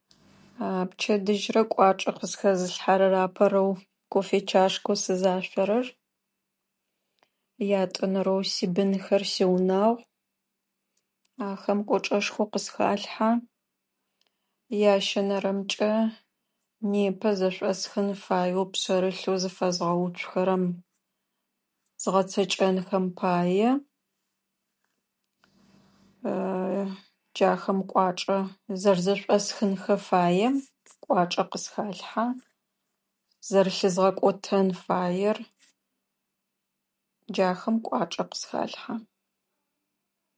[0.90, 3.70] Пчэдыжьырэ кӏуачӏэ къысхэзылъхьэрэр апэрэу
[4.12, 5.86] кофе чашкэу сызашъорэр.
[7.80, 10.04] Ятӏонэрэу сибынхэр, сиунагъу.
[11.48, 13.30] Ахэм кӏуэчӏэшхо къысхалъхьэ.
[14.92, 15.92] Ящэнэрэмкӏэ
[16.90, 20.64] непэ зэшъуӏэсхын фаеу пшъэрылъэу зыфэзгъэуцухэрэм,
[22.02, 23.70] згъэцэкӏэнхэм пае.
[27.36, 28.38] Джахэм кӏуачӏэ
[28.82, 30.54] зэрзэшъуӏэсхынхэ фаем
[31.04, 32.24] кӏуачӏэ къысхалъхьэ.
[33.46, 35.38] Зэрлъызгъэкӏотэн фаер.
[37.32, 38.94] Джахэм кӏуачӏэ къысхалъхьэ.